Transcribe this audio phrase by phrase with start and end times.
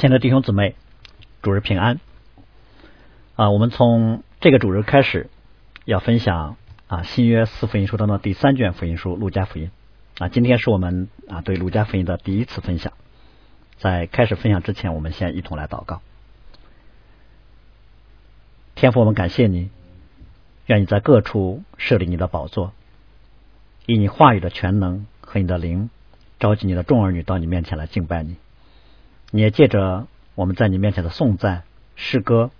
[0.00, 0.76] 亲爱的弟兄姊妹，
[1.42, 2.00] 主日平安
[3.36, 3.50] 啊！
[3.50, 5.28] 我们从这个主日开始
[5.84, 9.70] 要分享啊新约四福音书当中第三卷福音书《路加福音》
[10.24, 10.30] 啊。
[10.30, 12.94] 今天是我们啊对《路加福音》的第一次分享。
[13.76, 16.00] 在开始分享之前，我们先一同来祷告。
[18.76, 19.68] 天父，我们感谢你，
[20.64, 22.72] 愿你在各处设立你的宝座，
[23.84, 25.90] 以你话语的全能和你的灵，
[26.38, 28.36] 召集你的众儿女到你面前来敬拜你。
[29.32, 31.62] 你也借着我们在你面前的颂赞、
[31.94, 32.50] 诗歌，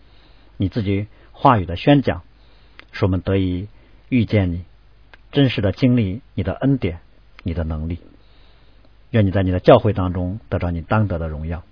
[0.57, 2.23] 你自己话语的宣讲，
[2.93, 3.67] 使我们得以
[4.09, 4.65] 遇见你，
[5.33, 7.01] 真实的经历你的恩典、
[7.43, 7.99] 你的能力。
[9.11, 11.65] 愿你在你的教会当中得到你当得的荣耀。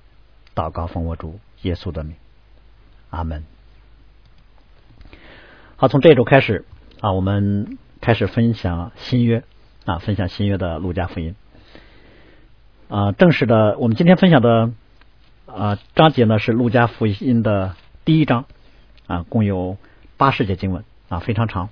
[0.56, 2.16] 祷告奉我主耶稣的名，
[3.10, 3.44] 阿门。
[5.76, 6.64] 好，从这周开始
[7.00, 9.44] 啊，我们开始分享新约
[9.84, 11.36] 啊，分享新约的路加福音
[12.88, 14.72] 啊，正式的，我们今天分享的。
[15.48, 18.44] 啊，章节呢是路加福音的第一章
[19.06, 19.78] 啊，共有
[20.18, 21.70] 八十节经文啊，非常长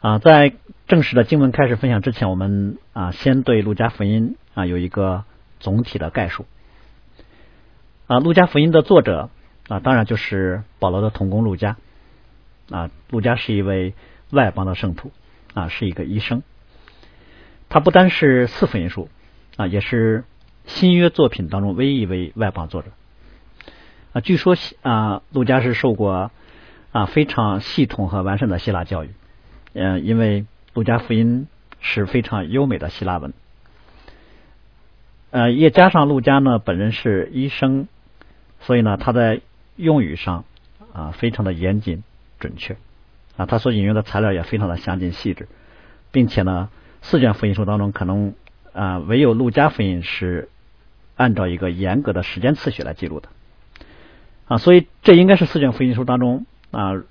[0.00, 0.20] 啊。
[0.20, 0.54] 在
[0.86, 5.24] 正式的经文开始分享之前，我们啊先对路加福音啊有一个
[5.58, 6.46] 总体的概述
[8.06, 8.20] 啊。
[8.20, 9.28] 路加福音的作者
[9.66, 11.76] 啊，当然就是保罗的同工路加
[12.70, 12.90] 啊。
[13.10, 13.92] 路加是一位
[14.30, 15.10] 外邦的圣徒
[15.52, 16.44] 啊，是一个医生。
[17.68, 19.08] 他不单是四福音书
[19.56, 20.22] 啊，也是。
[20.66, 22.88] 新约作品当中唯一一位外邦作者。
[24.12, 26.30] 啊，据说啊，陆家是受过
[26.92, 29.10] 啊非常系统和完善的希腊教育，
[29.74, 31.46] 嗯，因为路加福音
[31.80, 33.32] 是非常优美的希腊文，
[35.30, 37.88] 呃，也加上陆家呢本人是医生，
[38.60, 39.42] 所以呢他在
[39.76, 40.44] 用语上
[40.92, 42.02] 啊非常的严谨
[42.40, 42.76] 准确。
[43.36, 45.46] 啊，他所引用的材料也非常的详尽细致，
[46.10, 46.70] 并且呢
[47.02, 48.34] 四卷福音书当中可能
[48.72, 50.48] 啊唯有路加福音是。
[51.16, 53.28] 按照一个严格的时间次序来记录的
[54.48, 57.02] 啊，所以这应该是四卷福音书当中啊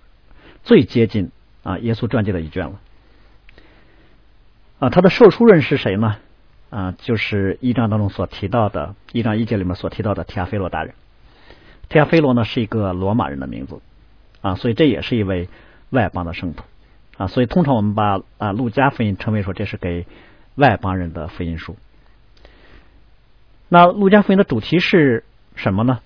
[0.63, 1.31] 最接近
[1.63, 2.79] 啊耶稣传记的一卷了
[4.79, 4.89] 啊。
[4.89, 6.17] 他的受书人是谁呢？
[6.69, 10.93] 啊，就是一章当中所提到的，一章一节里面所提到的提亚菲罗大人。
[11.89, 13.79] 提亚菲罗呢是一个罗马人的名字
[14.41, 15.49] 啊，所以这也是一位
[15.89, 16.63] 外邦的圣徒
[17.17, 17.27] 啊。
[17.27, 20.05] 所以通常我们把啊路加福音称为说这是给
[20.55, 21.75] 外邦人的福音书。
[23.77, 25.25] 那路加福音的主题是
[25.57, 25.99] 什么呢？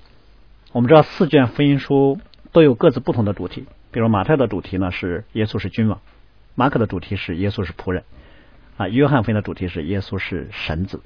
[0.71, 2.17] 我们知道四卷福音书
[2.51, 6.01] 都有各自不同的主题，比如马太的主题呢是耶稣是君王，
[6.55, 8.05] 马可的主题是耶稣是仆人，
[8.77, 11.01] 啊，约翰福音的主题是耶稣是神子，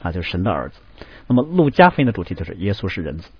[0.00, 0.80] 啊，就是神的儿子。
[1.28, 3.30] 那么路加福音的主题就是耶稣是人子，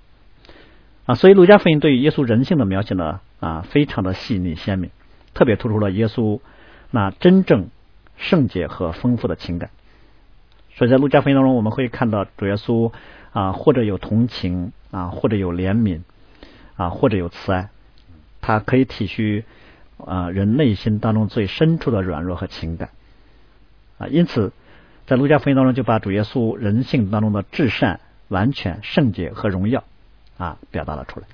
[1.07, 4.93] 啊，所以路加福音对于耶稣人性的描写呢，啊，非常的细腻鲜明，
[5.35, 6.39] 特别突出了耶稣
[6.93, 7.71] 那真正
[8.17, 9.71] 圣洁和丰富的情感。
[10.75, 12.93] 所以在路加福音当中，我们会看到主耶稣
[13.33, 16.01] 啊，或者有同情啊，或者有怜悯
[16.77, 17.69] 啊，或者有慈爱，
[18.41, 19.45] 他可以体恤
[19.99, 22.89] 啊人内心当中最深处的软弱和情感
[23.99, 24.07] 啊。
[24.09, 24.53] 因此，
[25.07, 29.85] 在路加福音当中，就把主耶稣人性当中的至善、完全、圣洁和荣耀
[30.39, 31.27] 啊表达了出来。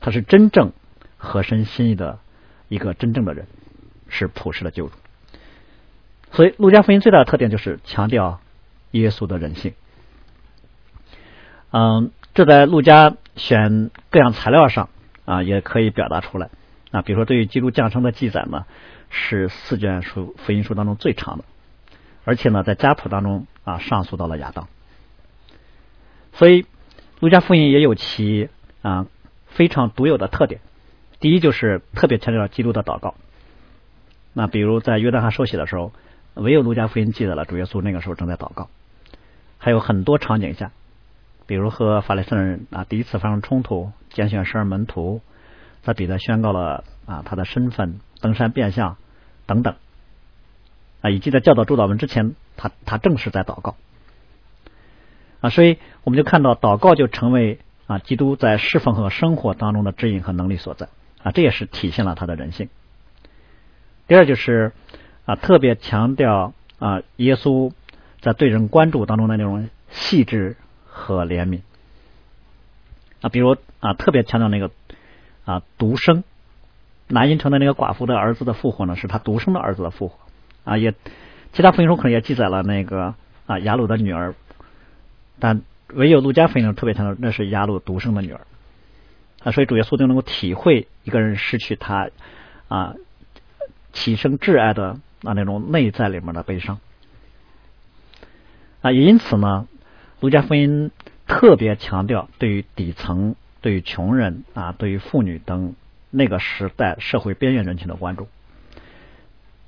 [0.00, 0.72] 他是真正
[1.16, 2.18] 合身心意的
[2.68, 3.46] 一个真正的人，
[4.08, 4.94] 是普世的救主。
[6.32, 8.40] 所以，路加福音最大的特点就是强调。
[8.98, 9.74] 耶稣的人性，
[11.70, 14.88] 嗯，这在路加选各样材料上
[15.24, 16.50] 啊，也可以表达出来
[16.90, 17.02] 啊。
[17.02, 18.64] 比如说，对于基督降生的记载呢，
[19.10, 21.44] 是四卷书福音书当中最长的，
[22.24, 24.68] 而且呢，在家谱当中啊，上溯到了亚当。
[26.32, 26.66] 所以，
[27.20, 28.48] 路加福音也有其
[28.82, 29.06] 啊
[29.46, 30.60] 非常独有的特点。
[31.18, 33.14] 第一，就是特别强调基督的祷告。
[34.34, 35.92] 那比如在约旦河受洗的时候，
[36.34, 38.68] 唯有路加福音记载了主耶稣那个时候正在祷告。
[39.58, 40.70] 还有很多场景下，
[41.46, 45.20] 比如和法利赛人啊第一次发生冲突，拣选十二门徒，
[45.82, 48.96] 在彼得宣告了啊他的身份，登山变相
[49.46, 49.74] 等等
[51.00, 53.76] 啊，以及在教导主祷文之前，他他正是在祷告
[55.40, 60.88] 啊，所以我们就看到祷告就成为啊基督在侍奉和生活当中的指引和能力所在
[61.22, 62.68] 啊，这也是体现了他的人性。
[64.06, 64.72] 第二就是
[65.24, 67.72] 啊特别强调啊耶稣。
[68.20, 71.60] 在对人关注当中的那种细致和怜悯
[73.20, 74.70] 啊，比如啊，特别强调那个
[75.44, 76.24] 啊独生
[77.08, 80.18] 南阴城的那个寡妇的儿子的复活呢，是他独生的儿子的复活
[80.64, 80.76] 啊。
[80.76, 80.94] 也
[81.52, 83.14] 其他福音书可能也记载了那个
[83.46, 84.34] 啊雅鲁的女儿，
[85.38, 85.62] 但
[85.94, 88.40] 唯有路加福音特别强调那是雅鲁独生的女儿
[89.44, 89.52] 啊。
[89.52, 92.10] 所以主耶稣就能够体会一个人失去他
[92.68, 92.96] 啊
[93.92, 96.80] 起生挚爱的啊那种内在里面的悲伤。
[98.86, 99.66] 啊，因此呢，
[100.20, 100.92] 路加福音
[101.26, 105.74] 特别强调对于底层、对于穷人啊、对于妇女等
[106.12, 108.28] 那个时代社会边缘人群的关注。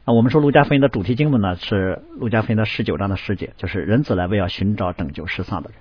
[0.05, 5.79] 啊，我们说《路加福音》的主题经文呢是《路加福音》的十九章的十节，就是人子来为要寻找拯救失丧的人，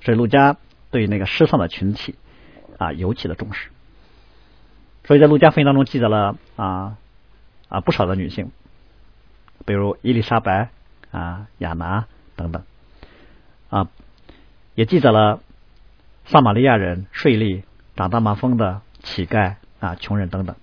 [0.00, 0.56] 所以路加
[0.90, 2.14] 对那个失丧的群体
[2.78, 3.68] 啊尤其的重视。
[5.04, 6.96] 所以在《路加福音》当中记载了啊
[7.68, 8.50] 啊不少的女性，
[9.66, 10.70] 比如伊丽莎白
[11.10, 12.06] 啊、亚拿
[12.42, 12.62] 等等
[13.70, 13.88] 啊，
[14.74, 15.40] 也记载了
[16.26, 17.62] 撒玛利亚人、税吏、
[17.96, 20.54] 长大麻风的乞丐啊、穷人等等，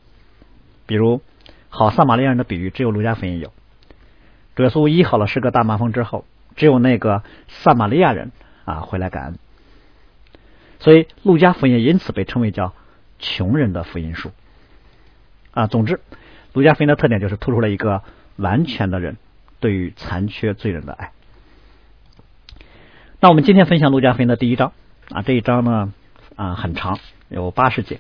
[0.86, 1.22] 比如。
[1.72, 3.54] 好撒玛利亚人的比喻只有路加福音有。
[4.56, 8.32] 主耶稣医好了十个大麻风之后，只有那个撒玛利亚人
[8.66, 9.38] 啊回来感恩。
[10.80, 12.74] 所以路加福音因此被称为叫
[13.20, 14.32] 穷人的福音书
[15.52, 15.68] 啊。
[15.68, 16.00] 总之，
[16.54, 18.02] 路加福音的特点就是突出了一个
[18.38, 19.18] 完全的人
[19.60, 21.12] 对于残缺罪人的爱。
[23.22, 24.72] 那我们今天分享路加福音的第一章
[25.10, 25.94] 啊，这一章呢
[26.38, 28.00] 啊很长，有八十节，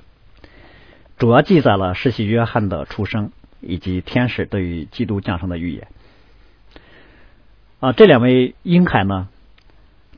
[1.17, 3.31] 主要记载了世袭约翰的出生。
[3.61, 5.89] 以及天使对于基督降生的预言
[7.81, 9.27] 啊，这两位婴孩呢，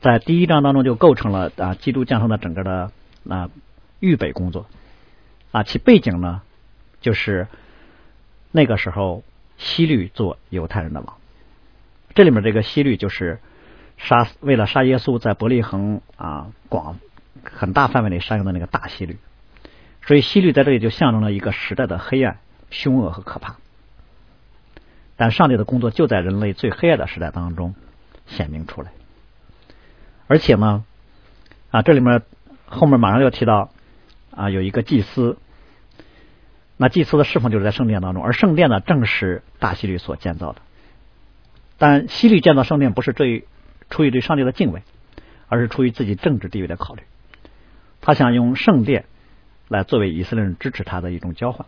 [0.00, 2.92] 在第一章当中就构成了啊基督降生的整个的
[3.28, 3.50] 啊
[3.98, 4.66] 预备工作
[5.50, 6.42] 啊，其背景呢
[7.00, 7.48] 就是
[8.52, 9.24] 那个时候
[9.58, 11.16] 希律做犹太人的王，
[12.14, 13.40] 这里面这个希律就是
[14.02, 16.98] 杀为了杀耶稣在伯利恒啊广
[17.42, 19.16] 很大范围内杀用的那个大希律，
[20.02, 22.38] 所以希律在这里就象征了一个时代的黑暗。
[22.74, 23.56] 凶恶和可怕，
[25.16, 27.74] 但上帝的工作就在人类最黑暗的时代当中
[28.24, 28.92] 显明出来。
[30.26, 30.82] 而且呢，
[31.70, 32.22] 啊，这里面
[32.64, 33.68] 后面马上要提到
[34.34, 35.36] 啊，有一个祭司，
[36.78, 40.62] 那祭司的侍奉就是在圣殿当中，而圣殿呢正是大希律所建造的。
[41.76, 43.44] 但希律建造圣殿不是对
[43.92, 44.82] 出于对上帝的敬畏，
[45.48, 47.02] 而是出于自己政治地位的考虑。
[48.00, 49.04] 他想用圣殿
[49.68, 51.66] 来作为以色列人支持他的一种交换。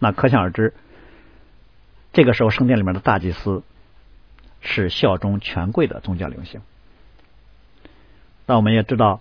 [0.00, 0.74] 那可想而知，
[2.12, 3.62] 这个时候圣殿里面的大祭司
[4.60, 6.58] 是效忠权贵的宗教领袖。
[8.44, 9.20] 那我们也知道，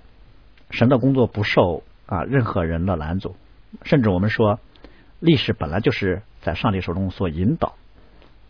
[0.71, 3.35] 神的工作不受啊任何人的拦阻，
[3.83, 4.59] 甚至我们说，
[5.19, 7.75] 历史本来就是在上帝手中所引导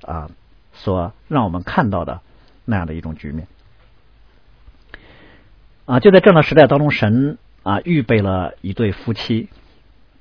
[0.04, 0.30] 啊，
[0.72, 2.22] 所让我们看到的
[2.64, 3.48] 那样的一种局面
[5.88, 6.00] 啊。
[6.00, 9.50] 就在这样的时代当中，神啊预备了一对夫妻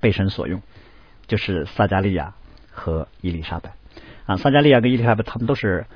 [0.01, 0.63] 被神所用。
[1.27, 2.35] 就是撒加利亚
[2.71, 3.73] 和伊丽莎白
[4.27, 5.87] 啊，撒加利亚跟伊丽莎白他们都是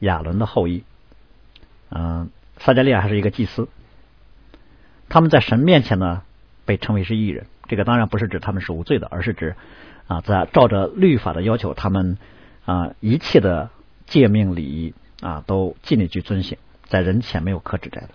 [0.00, 0.82] 亚伦的后裔。
[1.90, 3.68] 嗯，撒加利亚还是一个祭司，
[5.10, 6.22] 他们在神面前呢
[6.64, 7.46] 被称为是义人。
[7.66, 9.56] 这个当然不是指他们是无罪的，而是指
[10.06, 12.16] 啊，在照着律法的要求，他们
[12.64, 13.68] 啊一切的
[14.06, 18.08] 诫命礼仪啊都尽力去遵行，在人前没有可指摘的。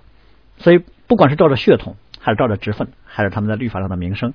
[0.58, 4.34] 所以，不管是照着血统，还是照着职分，还是他们在律法上的名声，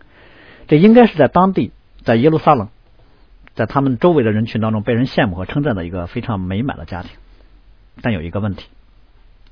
[0.66, 1.72] 这应该是在当地。
[2.04, 2.68] 在耶路撒冷，
[3.54, 7.10] 在他们周围的人群当中，被人羡慕和称赞的一个非常美满的家庭。
[8.00, 8.66] 但有一个问题，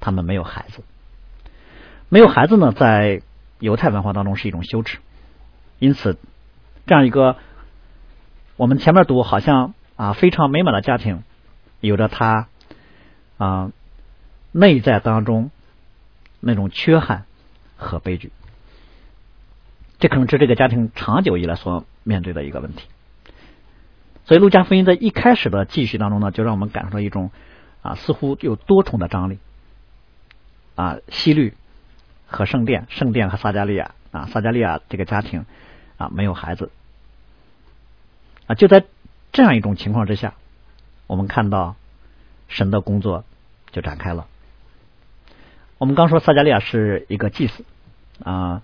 [0.01, 0.85] 他们没有孩子。
[2.09, 3.21] 没有孩子呢，在
[3.59, 4.99] 犹太文化当中是一种羞耻。
[5.81, 6.17] 因此，
[6.87, 7.37] 这样一个
[8.57, 11.25] 我们前面读好像啊非常美满的家庭，
[11.81, 12.47] 有着他
[13.39, 13.73] 啊
[14.53, 15.51] 内在当中
[16.47, 17.25] 那种缺憾
[17.77, 18.33] 和悲剧。
[19.99, 21.85] 这可能是这个家庭长久以来所。
[22.09, 22.87] 面对的一个问题，
[24.27, 27.33] 所以路加福音在一开始的记叙当中呢，就让我们感受到一种
[27.83, 29.41] 啊，似乎有多重的张力
[30.77, 31.53] 啊，西律
[32.29, 35.47] 和圣殿，圣殿和撒加利亚啊，撒加利亚这个家庭
[35.97, 36.71] 啊没有孩子
[38.47, 38.85] 啊，就在
[39.33, 40.35] 这样一种情况之下，
[41.09, 41.75] 我们看到
[42.47, 43.25] 神的工作
[43.73, 44.29] 就展开了。
[45.79, 47.65] 我们刚说撒加利亚是一个祭司
[48.23, 48.63] 啊，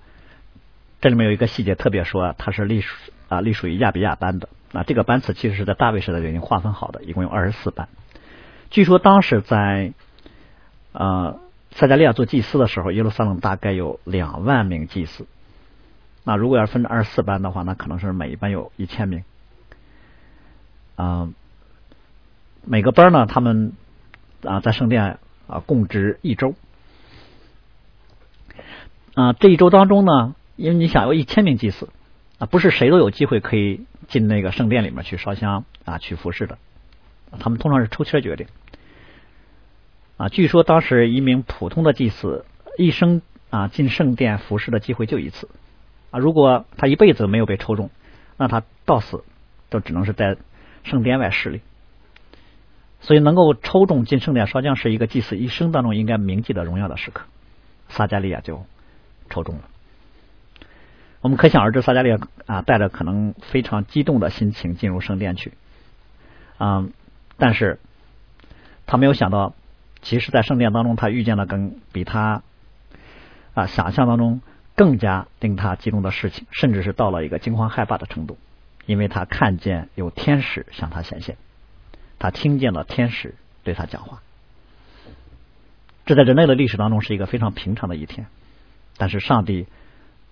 [1.01, 2.95] 这里面有一个细节特别说，他是隶属。
[3.29, 7.89] 啊，隶属于亚比亚班的啊，这个班次其实是在大卫时代就已经划分好的，一共有二十四班。
[8.69, 9.95] 据说当时在
[10.93, 11.41] 呃
[11.71, 15.27] 塞加利亚做祭司的时候，耶路撒冷大概有两万名祭司。
[16.25, 19.25] 那如果要是分二十四班的话，那可能是每一班有一千名。
[20.97, 21.31] 啊，
[22.67, 23.73] 每个班呢，他们
[24.45, 26.55] 啊在圣殿啊供职一周。
[29.15, 31.89] 啊，这一周当中呢，因为你想有一千名祭司。
[32.39, 36.59] 啊，不是谁都有机会可以进那个圣殿里面去烧香啊，去服侍的。
[37.39, 38.49] 他们通常是抽签决定。
[40.17, 42.45] 啊，据说当时一名普通的祭司
[42.77, 45.49] 一生啊进圣殿服侍的机会就一次。
[46.11, 47.91] 啊，如果他一辈子没有被抽中，
[48.37, 49.23] 那他到死
[49.71, 50.37] 都只能是在
[50.83, 51.61] 圣殿外侍立。
[53.03, 57.25] 所以能够抽中进圣殿烧香是一个祭司一生当中应该铭记的荣耀的时刻。
[57.89, 58.65] 撒加利亚就
[59.33, 59.63] 抽中了。
[61.23, 65.53] 我们可想而知，撒加利亚啊带着可能非常激动的心情进入圣殿去，
[66.59, 66.93] 嗯，
[67.39, 67.79] 但是
[68.87, 69.55] 他没有想到，
[70.03, 72.43] 其实，在圣殿当中，他遇见了跟比他
[73.55, 74.41] 啊想象当中
[74.75, 78.37] 更加令他激动的事情，甚至是到了一个惊慌害怕的程度，
[78.87, 81.37] 因为他看见有天使向他显现，
[82.19, 84.23] 他听见了天使对他讲话。
[86.05, 88.27] 这在人类的历史当中是一个非常平常的一天，
[89.03, 89.67] 但是上帝。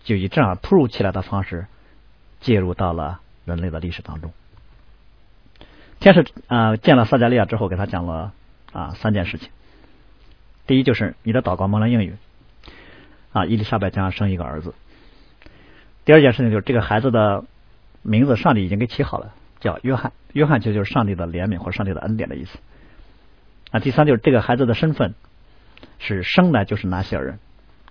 [0.02, 1.66] 就以这样突如其来的方式
[2.40, 4.32] 介入到了人类的历史当中。
[6.00, 8.32] 天使啊见了撒加利亚之后，给他讲了
[8.72, 9.50] 啊三件事情。
[10.66, 12.16] 第一就是你的祷告蒙了应允
[13.34, 14.74] 啊，伊丽莎白将要生一个儿子。
[16.06, 17.44] 第二件事情就是这个孩子的
[18.00, 20.12] 名字上帝已经给起好了，叫约翰。
[20.32, 22.58] 约翰其实就是上帝的怜悯或上帝的恩典的意思。
[23.70, 25.14] 啊，第三就是这个孩子的身份
[25.98, 27.38] 是生来就是拿西尔人，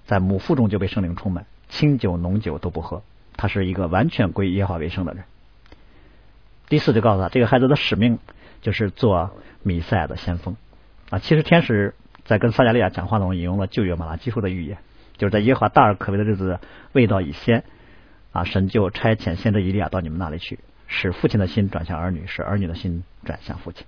[0.09, 1.45] 在母腹中就被圣灵充满。
[1.67, 3.03] 清酒浓酒都不喝，
[3.37, 5.23] 他是一个完全归耶和华为圣的人。
[6.67, 8.17] 第四就告诉他，这个孩子的使命
[8.63, 9.29] 就是做
[9.61, 10.57] 弥赛亚的先锋
[11.11, 11.19] 啊。
[11.19, 11.93] 其实天使
[12.25, 14.79] 在跟撒加利亚讲话中引用了旧约马拉基书的预言，
[15.15, 16.59] 就是在耶和华大而可畏的日子
[16.93, 17.63] 未到以先
[18.31, 23.85] 啊，神就差遣先知以利亚到你们那里去，使父亲的心转向儿女，使儿女的心转向父亲。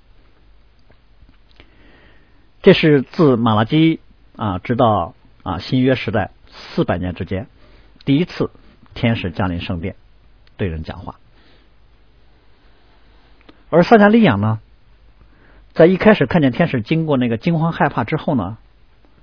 [2.62, 4.00] 这是自马拉基
[4.36, 7.48] 啊，直到啊新约时代四百年之间。
[8.05, 8.50] 第一次，
[8.93, 9.95] 天使降临圣殿，
[10.57, 11.15] 对人讲话。
[13.69, 14.60] 而撒加利亚呢，
[15.74, 18.57] 在一开始看见天使经过那个惊慌害怕之后呢，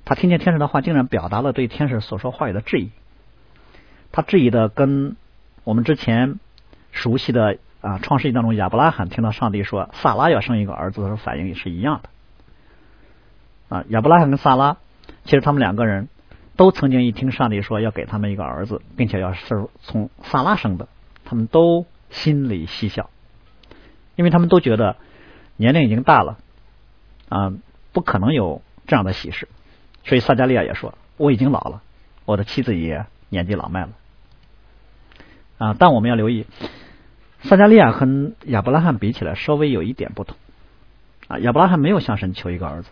[0.04, 2.90] 他听见天使的话，竟然表达了对天使所说话语的质疑。
[4.10, 5.16] 他质疑的跟
[5.64, 6.40] 我们之前
[6.92, 12.08] 熟悉的啊创世纪当中亚伯拉罕听到上帝说萨拉要生一个儿子的时候反应也是一样的。
[13.76, 14.78] 啊，亚伯拉罕跟萨拉，
[15.28, 16.08] 其实他们两个人。
[16.56, 20.88] 都曾经一听上帝说要给他们一个儿子，并且要是从萨拉生的，
[21.24, 23.10] 他们都心里嬉笑，
[24.16, 24.96] 因为他们都觉得
[25.56, 26.36] 年龄已经大了
[27.28, 27.52] 啊，
[27.92, 29.46] 不可能有这样的喜事。
[30.02, 31.80] 所以撒加利亚也说：“我已经老了，
[32.24, 33.90] 我的妻子也年纪老迈了。”
[35.58, 36.44] 啊，但我们要留意，
[37.42, 40.36] 撒加利亚和亚伯拉罕比起来稍微有一点不同
[41.28, 41.38] 啊。
[41.38, 42.90] 亚伯拉罕没有向神求一个儿子，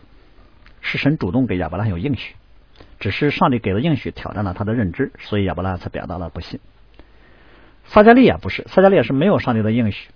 [0.80, 2.35] 是神主动给亚伯拉罕有应许。
[2.99, 6.61] 只是上帝给的应许挑战了他的认知，所以亚伯拉罕才表达了不信。
[7.85, 10.09] 撒加利亚不是，撒加利亚是没有上帝的应许，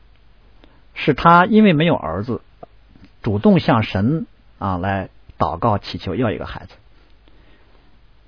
[0.94, 2.40] 是他因为没有儿子，
[3.22, 4.26] 主动向神
[4.58, 6.74] 啊来祷告祈求要一个孩子。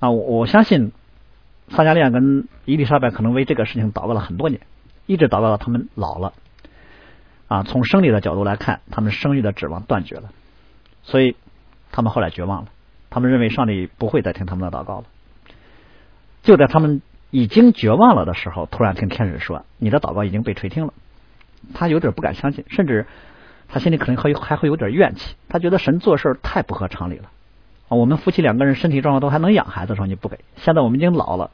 [0.01, 0.93] 啊，我相信
[1.71, 4.61] 撒加利亚跟伊丽莎白可能为这个事情祷告了很多年，
[5.07, 6.35] 一直祷告到他们老了。
[7.49, 10.31] 啊，从生理的角度来看，他们生育的指望断绝了，
[11.03, 11.37] 所以
[11.93, 12.69] 他们后来绝望了。
[13.11, 15.05] 他们认为上帝不会再听他们的祷告了。
[16.43, 20.95] 就在他们已经绝望了的时候，突然听天使说：“你的祷告已经被垂听了。”
[21.75, 23.07] 他有点不敢相信，甚至
[23.69, 25.37] 他心里可能会还会有点怨气。
[25.49, 27.31] 他觉得神做事太不合常理了。
[27.89, 31.51] 我们夫妻两个人身体状况都还能养孩子的时候你不给，现在我们已经老了，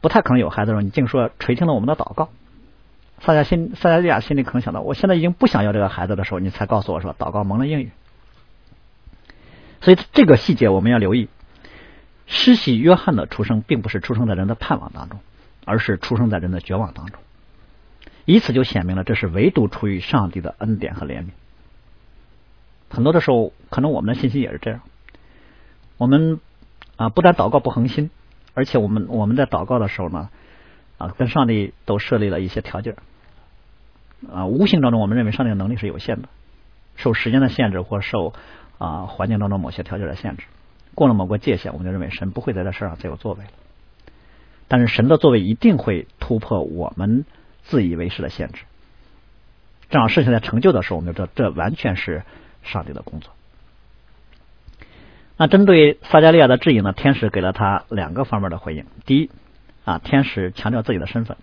[0.00, 2.28] 不太可能有孩子的时候，你竟说垂听了我们的祷告。
[3.20, 7.90] 萨迦心萨迦利亚心里可能想到：我现在已经不想要这个孩子的时候，你才告诉我说祷告蒙了应允。
[9.88, 11.30] 所以这个细节我们要留意。
[12.26, 15.18] 施洗约翰的出生，并不是出生在人的盼望当中，
[15.64, 17.18] 而是出生在人的绝望当中。
[18.26, 21.28] 以此就显明了，这是唯独出于上帝的恩典和怜悯。
[22.90, 24.82] 很多的时候，可能我们的信心也是这样。
[25.96, 26.38] 我们
[26.96, 28.10] 啊，不但祷告不恒心，
[28.52, 30.28] 而且我们我们在祷告的时候呢，
[30.98, 32.94] 啊，跟上帝都设立了一些条件。
[34.30, 36.28] 啊，无形当中，我们认为上帝的能力是有限的，
[36.96, 38.34] 受时间的限制，或受。
[38.78, 40.44] 啊，环境当中某些条件的限制，
[40.94, 43.44] 过了某个界限，我们就认为神不会在这事上再有作为。
[44.68, 47.24] 但是神的作为一定会突破我们
[47.64, 48.62] 自以为是的限制。
[49.90, 52.22] 这样事情在成就的时候，我们就知道这完全是
[52.62, 53.32] 上帝的工作。
[55.36, 58.84] 那针对撒加利亚的质疑呢，天使给了他两个方面的回应。
[59.06, 59.30] 第一，
[59.84, 61.36] 啊，天使强调自己的身份。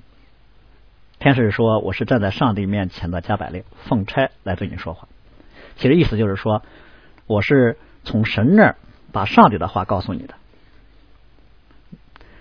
[1.20, 5.08] 天使说：“我是站在上帝面前的加百列，奉差来对你说话。”
[5.75, 6.62] 其实意思就是说。
[7.27, 8.75] 我是从神那儿
[9.12, 10.36] 把上帝的话告诉你的。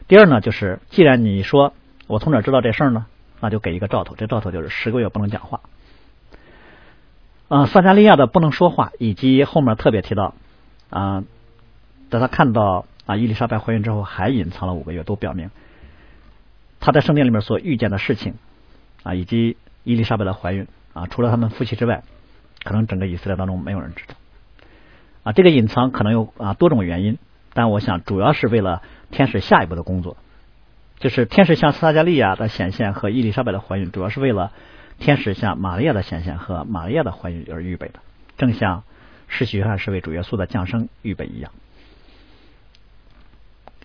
[0.07, 1.73] 第二呢，就是既然你说
[2.07, 3.07] 我从哪知道这事儿呢，
[3.41, 4.15] 那就给一个兆头。
[4.17, 5.61] 这兆头就是十个月不能讲话。
[7.49, 10.35] 啊，撒加利亚的不能说话，以及后面特别提到
[10.91, 11.25] 啊，
[12.11, 15.51] 在他看到啊伊丽莎白怀孕之后，还隐藏了五个月，都表明
[16.81, 18.35] 他在圣殿里面所遇见的事情
[19.03, 22.03] 啊，以及伊丽莎白的怀孕啊，除了他们夫妻之外，
[22.63, 24.15] 可能整个以色列当中没有人知道。
[25.25, 27.19] 啊，这个隐藏可能有啊多种原因，
[27.53, 30.17] 但我想主要是为了天使下一步的工作
[30.99, 34.53] 就是天使向撒加利亚的显现和伊丽莎白的怀孕，主要是为了
[34.99, 38.01] 天使向玛利亚的显现和玛利亚的怀孕而预备的，
[38.37, 38.85] 正像
[39.27, 41.51] 世袭约翰是为主耶稣的降生预备一样。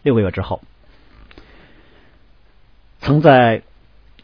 [0.03, 0.61] 六个月之后，
[2.99, 3.63] 曾在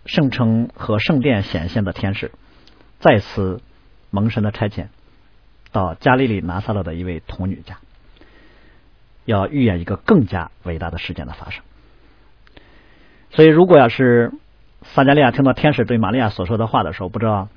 [0.06, 2.32] 圣城和圣殿显现的天使，
[3.00, 3.62] 再次
[4.12, 4.88] 蒙神的差遣，
[5.76, 7.80] 到加利利拿撒勒的一位童女家，
[9.26, 11.62] 要预言一个更加伟大的事件的发生。
[13.32, 14.32] 所以，如果要是
[14.84, 17.50] 撒加利亚听到天使对玛利亚所说的话的时候，不知道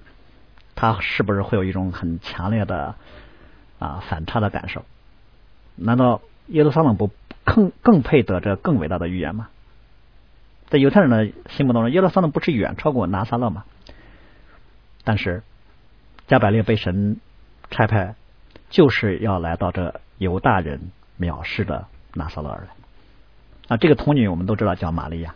[0.75, 2.97] 他是不是会有一种很强烈的
[3.79, 4.85] 啊反差的感受？
[5.77, 7.13] 难道耶路撒冷不
[7.45, 9.49] 更更配得这更伟大的预言吗？
[10.69, 13.65] 在犹太人的心目当中，耶路撒冷不是远超过拿撒勒吗？
[15.05, 15.45] 但是
[16.27, 17.21] 加百列被神
[17.71, 18.15] 差派，
[18.71, 22.69] 就是要来到这犹大人藐视的拿撒勒而来。
[23.69, 25.35] 啊，这个童女我们都知道叫玛利亚。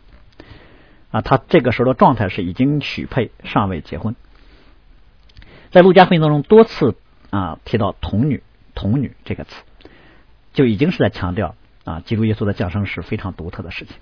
[1.10, 4.16] 啊，他这个时候的状态是已经许配，尚未结婚。
[5.70, 6.96] 在路加福音当中多次
[7.30, 8.42] 啊提到“童女
[8.74, 9.62] ”“童女”这个词，
[10.54, 13.96] 就已经是在强调啊，基督耶稣的降生是非常独特的事情。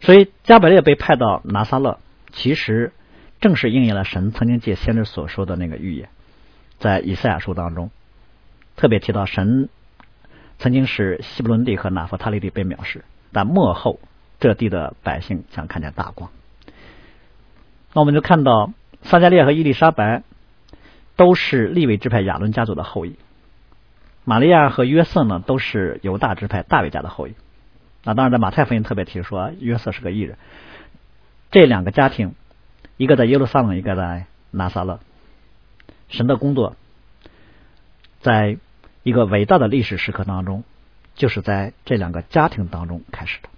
[0.00, 1.98] 所以加百列被派到拿撒勒，
[2.32, 2.92] 其实
[3.40, 6.08] 正是应验了神曾经借先知所说的那个预言，
[6.84, 7.90] 在以赛亚书当中
[8.76, 9.70] 特别提到，神
[10.58, 13.98] 曾经使西布伦地和拿弗他利地被藐视，但末后。
[14.40, 16.28] 这地的百姓将看见大光。
[17.94, 18.72] 那我们就看到
[19.02, 20.22] 撒加利亚和伊丽莎白
[21.16, 23.16] 都是利未支派亚伦家族的后裔，
[24.24, 27.34] 玛利亚和约瑟呢都是犹大支派大卫家的后裔。
[28.02, 30.36] 那当然，在马太福音特别提说约瑟是个异人。
[31.50, 32.34] 这两个家庭，
[32.98, 35.00] 一个在耶路撒冷，一个在拿撒勒。
[36.14, 36.76] 神的工作，
[38.20, 38.56] 在
[39.02, 40.62] 一个伟大的历史时刻当中，
[41.16, 43.48] 就是在这两个家庭当中开始的。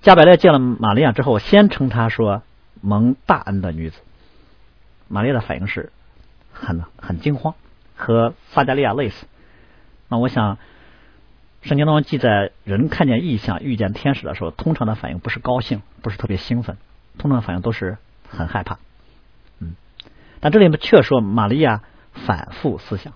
[0.00, 2.42] 加百列见了玛利亚之后，先称她说
[2.80, 4.00] 蒙大恩的女子。
[5.08, 5.92] 玛利亚的反应是
[6.52, 7.54] 很很惊慌，
[7.94, 9.26] 和撒加利亚类似。
[10.08, 10.56] 那我想，
[11.60, 16.78] 圣经当中记载，人看见异象、遇见天使的时候，通常的反应不是高兴，不是特别兴奋，
[17.18, 18.78] 通常的反应都是很害怕。
[20.46, 21.82] 那，这里面却说玛利亚
[22.12, 23.14] 反复思想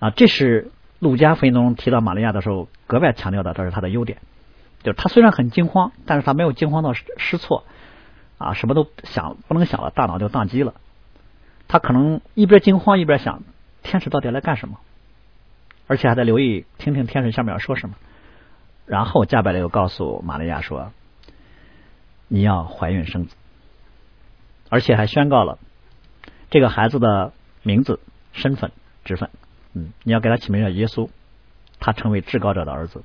[0.00, 4.18] 啊，这是路加福音中提到玛利亚的时候格外强调的，这是她的优点。
[4.82, 7.64] 就是他虽然很惊慌，但是他没有惊慌到失措
[8.38, 10.74] 啊，什么都想不能想了，大脑就宕机了。
[11.68, 13.44] 他可能一边惊慌一边想，
[13.84, 14.78] 天使到底来干什么？
[15.86, 17.94] 而且还在留意听听天使下面要说什么。
[18.86, 20.90] 然后加百列又告诉玛利亚说
[22.26, 23.36] ：“你要怀孕生子，
[24.68, 25.58] 而且还宣告了
[26.50, 27.32] 这个孩子的
[27.62, 28.00] 名字、
[28.32, 28.72] 身份、
[29.04, 29.30] 职分。
[29.74, 31.08] 嗯，你要给他起名叫耶稣，
[31.78, 33.02] 他成为至高者的儿子，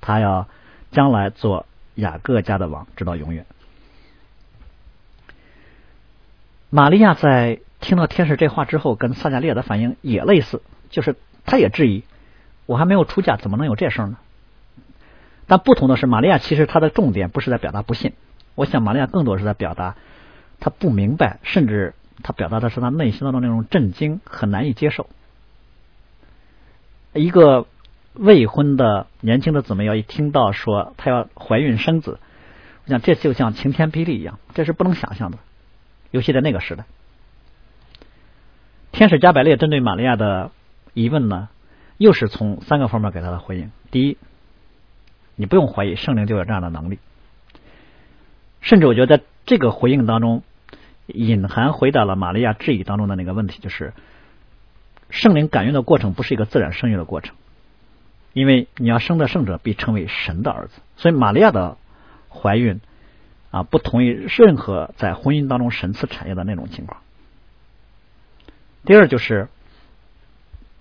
[0.00, 0.46] 他要。”
[0.94, 1.66] 将来做
[1.96, 3.46] 雅各家的王，直到永远。
[6.70, 12.04] 玛利亚在听到天使这话之后，跟撒加利亚的反应也类似，就是他也质疑：
[12.66, 14.18] 我还没有出嫁，怎么能有这事儿呢？
[15.48, 18.12] 但不同的是，玛利亚其实她的重点不是在表达不信，
[18.54, 19.96] 我想玛利亚更多是在表达
[20.60, 25.08] 她不明白，甚至他表达的是他内心当中那种震惊，很难以接受
[27.12, 27.66] 一个。
[28.16, 32.20] 未婚的年轻的姊妹要一听到说她要怀孕生子，
[32.84, 35.38] 我想这就像晴天霹雳一样，这是不能想象的，
[36.12, 36.84] 尤其在那个时代。
[38.92, 40.52] 天使加百列针对玛利亚的
[40.92, 41.48] 疑问呢，
[41.98, 44.16] 又是从三个方面给他的回应：第一，
[45.34, 47.00] 你不用怀疑，圣灵就有这样的能力。
[48.60, 50.44] 甚至我觉得在这个回应当中，
[51.06, 53.92] 隐含回答了玛利亚质疑当中的那个问题，就是
[55.10, 57.34] 圣灵感孕的过程不是一个自然生育的过程。
[58.32, 61.76] 因为你要生的圣者必称为神的儿子，所以玛利亚的
[62.28, 62.80] 怀孕
[63.52, 67.00] 啊，不同于任何在婚姻当中神赐产业的那种情况。
[68.84, 69.48] 第二就是，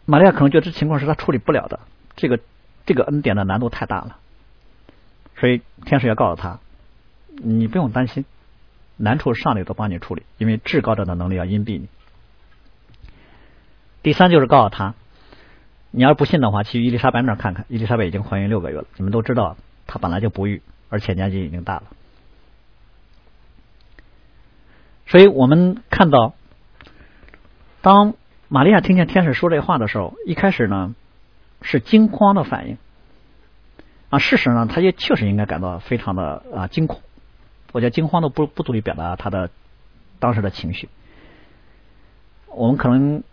[0.05, 1.79] 玛利亚可能觉得这情况是他处理不了的，
[2.15, 2.39] 这个
[2.87, 4.17] 这个恩典的难度太大了，
[5.37, 6.59] 所以天使要告诉他，
[7.37, 8.25] 你不用担心，
[9.03, 11.87] 难处上帝都帮你处理，因为至高者的能力要荫庇你。
[14.01, 14.95] 第三就是告诉他。
[15.91, 17.65] 你要是不信的话，去伊丽莎白那看看。
[17.69, 21.83] 伊丽莎白已经怀孕六个月了，你们都知道，她本来就不育，而且年纪已经大了。
[25.05, 26.33] 所以我们看到，
[27.81, 28.15] 当
[28.47, 30.95] 玛利亚听见天使说这话的时候，一开始呢
[31.61, 32.77] 是惊慌的反应
[34.09, 34.17] 啊。
[34.17, 37.01] 事实上，她也确实应该感到非常的啊惊恐。
[37.73, 39.49] 我觉得惊慌都不不足以表达他的
[40.19, 40.87] 当时的情绪。
[42.47, 43.23] 我们可能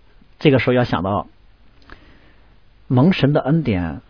[0.40, 1.29] 这个时候要想到。
[2.92, 4.00] 蒙神的恩典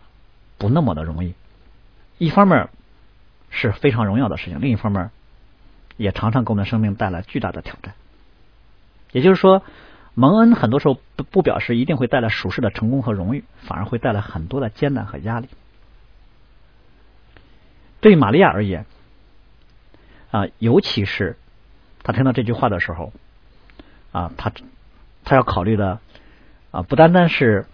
[0.57, 1.35] 不那么的容易，
[2.17, 2.69] 一方面
[3.51, 5.11] 是非常荣耀的事情，另一方面
[5.97, 7.93] 也常常给我们的生命带来巨大的挑战。
[9.11, 9.61] 也就是说，
[10.15, 15.47] 蒙恩很多时候不不表示一定会带来属世的成功和荣誉，反而会带来很多的艰难和压力。
[17.99, 18.87] 对玛利亚而言，
[20.31, 21.37] 啊，尤其是
[22.03, 23.11] 他听到这句话的时候，
[24.11, 24.51] 啊，他
[25.23, 25.99] 他要考虑的
[26.71, 27.65] 啊，不单单是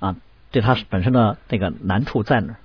[0.00, 0.16] 啊，
[0.50, 2.56] 对他本身的那个难处在哪，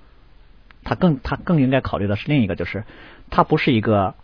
[0.83, 2.83] 他更他更应该考虑的是另一个，就是
[3.29, 4.15] 他不是一个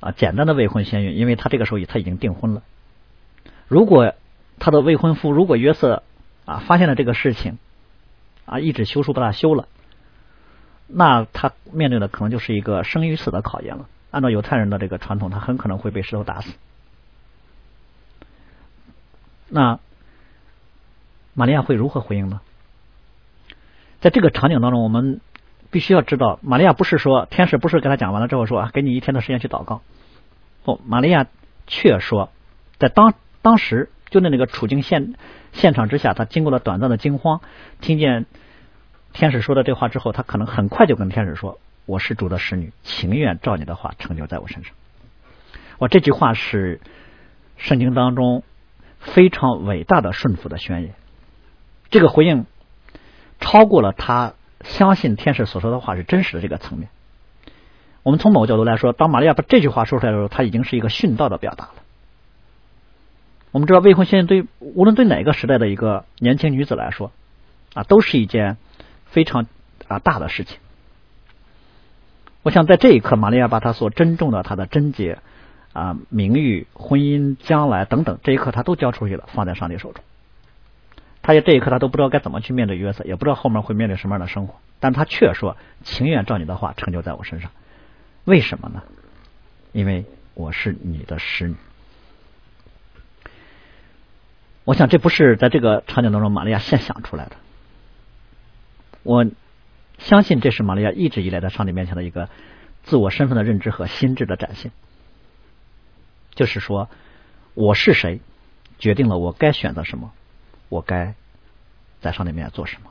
[0.00, 2.62] 啊简单的未婚先孕，因为他这个时候他已经订婚了。
[3.68, 4.14] 如果
[4.58, 6.02] 他的未婚夫如果约瑟
[6.44, 7.58] 啊发现了这个事情
[8.44, 9.68] 啊，一纸休书把他休了。
[10.88, 13.86] 那他面对的可能就是一个生与死的考验了。
[14.10, 16.54] 按照犹太人的这个传统，他很可能会被石头打死。
[19.50, 19.78] 那
[21.34, 22.40] 玛利亚会如何回应呢？
[24.00, 25.20] 在这个场景当中，我们
[25.70, 29.82] 必须要知道，玛利亚不是说天使不是跟他讲完了之后说啊，给你一天的时间去祷告。
[30.64, 31.26] 不，玛利亚
[31.66, 32.30] 却说，
[32.78, 35.14] 在当当时就在那个处境现
[35.52, 37.42] 现场之下，他经过了短暂的惊慌，
[37.80, 38.24] 听见。
[39.18, 44.72] 天使说的这话之后，他可能很快就跟天使说：“我是主的使女，情愿照你的话成就在我身上。”
[45.78, 46.80] 我这句话是
[47.56, 48.44] 圣经当中
[49.00, 50.94] 非常伟大的顺服的宣言。
[51.90, 52.46] 这个回应
[53.40, 56.88] 超过了他相信天使所说的话是真实的这个层面。
[58.04, 61.74] 我们从某个角度来说，当玛利亚把这句话说出来的时候，他已经是一个殉道的表达了。
[63.50, 67.10] 我们知道，未婚先孕对无论对哪个时代的一个年轻女子来说
[67.74, 68.58] 啊，都是一件。
[69.10, 69.46] 非常
[69.88, 70.58] 啊大的事情，
[72.42, 75.18] 我想在这一刻，玛利亚把她所珍重的她的贞洁
[75.72, 80.02] 啊、名誉、婚姻、将来等等，这一刻她都交出去了，放在上帝手中。
[81.20, 87.50] 他也这一刻他都不知道该怎么去面对约瑟，也不知道后面会面对什么样的生活，但他却说：“情愿照你的话成就在我身上。”
[88.24, 88.82] 为什么呢？
[89.72, 91.56] 因为我是你的使女。
[94.64, 97.32] 我想这不是在这个场景当中玛利亚现想出来的。
[99.08, 99.24] 我
[99.96, 102.28] 相信这是玛利亚一直以来在上帝面前的一个
[102.82, 104.70] 自我身份的认知和心智的展现，
[106.34, 106.90] 就是说
[107.54, 108.20] 我是谁，
[108.78, 110.12] 决定了我该选择什么，
[110.68, 111.14] 我该
[112.02, 112.90] 在上帝面前做什么。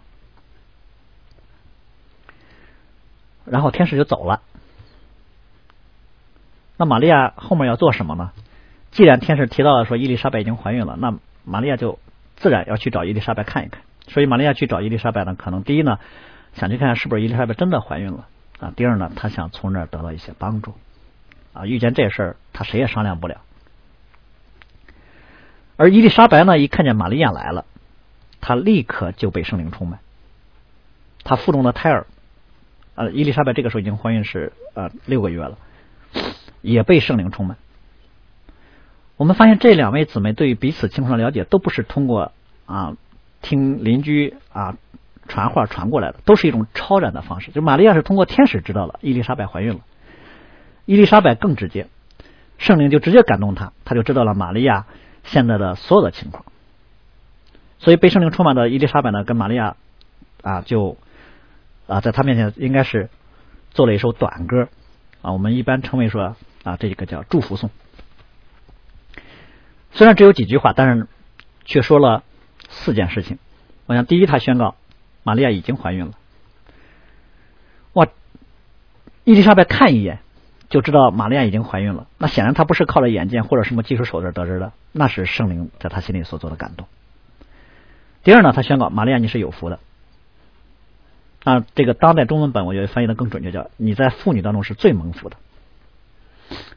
[3.46, 4.42] 然后天使就走了。
[6.78, 8.32] 那玛利亚后面要做什么呢？
[8.90, 12.00] 既然天使提到了说伊丽莎白已经怀孕了，那玛利亚就
[12.38, 13.84] 自然要去找伊丽莎白看一看。
[14.08, 16.00] 所以玛利亚去找伊丽莎白呢，可能第一呢，
[16.54, 18.28] 想去看看是不是伊丽莎白真的怀孕了
[18.60, 20.74] 啊；第二呢，她想从那儿得到一些帮助
[21.54, 21.66] 啊。
[21.66, 23.42] 遇见这事儿，她谁也商量不了。
[25.76, 27.66] 而伊丽莎白呢，一看见玛利亚来了，
[28.40, 30.00] 她立刻就被圣灵充满。
[31.24, 32.08] 她腹中的胎儿，
[32.96, 35.58] 呃，伊丽莎白这个时候已经怀孕是呃六个月了，
[36.62, 37.58] 也被圣灵充满。
[39.18, 42.32] 我们发现这两位姊妹对于彼此情况的了解，都不是通过
[42.66, 42.96] 啊。
[43.42, 44.76] 听邻居啊
[45.28, 47.52] 传话传过来的，都是一种超然的方式。
[47.52, 49.80] 就玛利亚是通过天使知道了伊丽莎白怀孕了，
[50.86, 51.88] 伊丽莎白更直接，
[52.58, 54.86] 圣灵就直接感动她，她就知道了玛利亚
[55.24, 56.46] 现在的所有的情况。
[57.80, 59.76] 所以被圣灵充满的伊丽莎白呢，跟玛利亚
[60.42, 60.98] 啊就
[61.88, 63.10] 啊在她面前应该是
[63.72, 64.70] 做了一首短歌
[65.22, 67.70] 啊，我们一般称为说啊这个叫祝福颂。
[69.92, 71.08] 虽然只有几句话，但是
[71.66, 72.24] 却说了。
[72.70, 73.38] 四件事情，
[73.86, 74.76] 我想第一，他宣告
[75.24, 76.12] 玛利亚已经怀孕了。
[77.94, 78.08] 哇，
[79.24, 80.20] 伊丽莎白看一眼
[80.70, 82.08] 就知道玛利亚已经怀孕了。
[82.18, 86.88] 那显然他不是靠着眼见或者什么技术手段得知的，那是圣灵在他心里所做的感动。
[88.24, 89.80] 第二呢，他宣告玛利亚你是有福的。
[91.44, 95.38] 啊，这个当代中文本我觉得翻译的更准确，叫你在妇女当中是最蒙福的。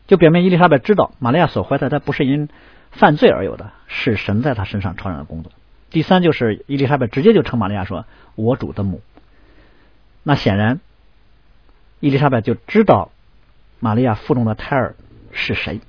[0.07, 2.49] 就表明伊丽莎白知道玛利亚所怀的，她不是因
[2.93, 5.53] 犯罪而有的，是神在她身上超然的工作。
[5.91, 9.03] 第三就是伊丽莎白直接就称玛利亚说：“我主的母。”
[10.23, 10.81] 那显然，
[11.99, 13.11] 伊丽莎白就知道
[13.81, 14.95] 玛利亚腹中的胎儿
[15.33, 15.81] 是谁。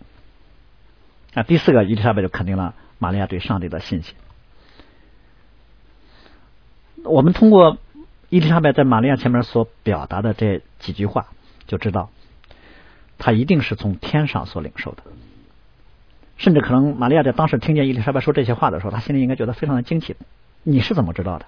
[1.34, 4.16] 啊，第四个，伊丽莎白就肯定了玛利亚对上帝的信心。
[7.04, 7.78] 我们通过
[8.30, 11.28] 伊丽莎白在玛利亚前面所表达的这几句话，
[11.68, 12.10] 就知道
[13.18, 15.04] 她一定是从天上所领受的。
[16.42, 20.16] 甚至可能，玛利亚在当时听见伊丽莎白说这些话的时候，她心里应该觉得非常的惊奇。
[20.64, 21.46] 你是怎么知道的？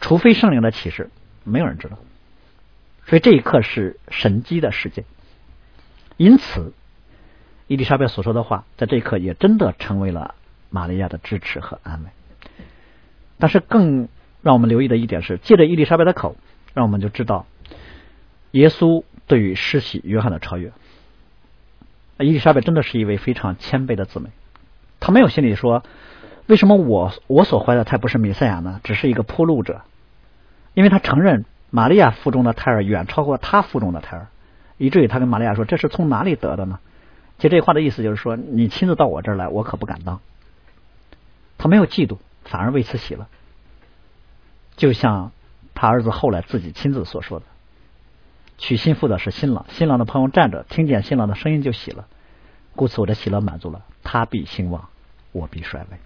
[0.00, 1.08] 除非圣灵的启示，
[1.44, 1.96] 没有人知道。
[3.06, 5.04] 所以这一刻是神机的事件。
[6.16, 6.72] 因此，
[7.68, 10.34] 伊丽莎白所说的话，在这一刻也真的成为了
[10.68, 12.10] 玛利亚的支持和安慰。
[13.38, 14.08] 但是，更
[14.42, 16.34] 让我们留意的一点是，借着伊丽莎白的口，
[16.74, 17.46] 让我们就知道
[18.50, 20.72] 耶稣对于施洗约翰的超越。
[22.18, 24.30] 伊丽莎白真的是一位非常谦卑的姊妹，
[25.00, 25.84] 她没有心里说，
[26.46, 28.80] 为什么我我所怀的胎不是弥赛亚呢？
[28.82, 29.82] 只是一个铺路者，
[30.74, 34.26] 因为她承认玛利亚腹中的胎儿远超过她腹中的胎儿，
[34.78, 36.80] 以至于她跟玛利亚说：“这是从哪里得的呢？”
[37.38, 40.20] 其实这话的意思就是说，你亲自到我这儿来，我可不敢当。
[41.56, 43.28] 他没有嫉妒，反而为此喜了，
[44.76, 45.30] 就像
[45.74, 47.46] 他儿子后来自己亲自所说的。
[48.58, 52.06] 娶新妇的是新郎，新郎的朋友站着，听见新郎的声音就喜了，
[52.74, 54.88] 故此我的喜乐满足了，他必兴旺，
[55.30, 55.96] 我必衰微。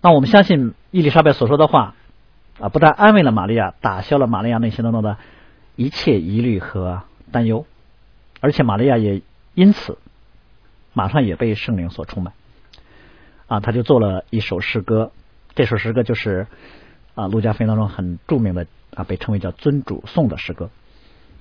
[0.00, 1.94] 那我们相信伊丽莎白所说的话
[2.58, 5.18] 啊，不但安慰了玛利亚，打消了玛利亚内心当中的
[5.76, 7.66] 一切疑虑和担忧，
[8.40, 9.20] 而且玛利亚也
[9.54, 9.98] 因此
[10.94, 12.32] 马上也被圣灵所充满
[13.46, 15.12] 啊，他就做了一首诗歌，
[15.54, 16.46] 这首诗歌就是
[17.14, 18.66] 啊，路加福音当中很著名的。
[18.94, 20.70] 啊，被称为叫尊主颂的诗歌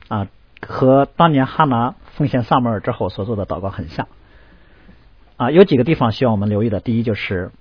[0.07, 0.27] 啊，
[0.61, 4.07] 和当年哈拿奉献萨摩尔之后所做的祷告很像
[5.37, 5.51] 啊。
[5.51, 7.51] 有几个地方需要我们留意的，第一就是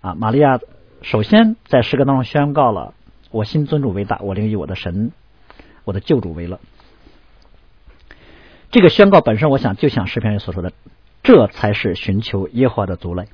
[0.00, 0.60] 啊，玛利亚
[1.02, 2.92] 首先在诗歌当中宣告了
[3.30, 5.12] “我心尊主为大，我灵以我的神，
[5.84, 6.60] 我的救主为乐”。
[8.70, 10.72] 这个宣告本身，我想就像诗篇里所说的，
[11.22, 13.28] 这才是寻求耶和华的族类，